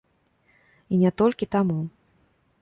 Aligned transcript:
І 0.95 0.99
не 1.03 1.11
толькі 1.23 1.49
таму. 1.57 1.77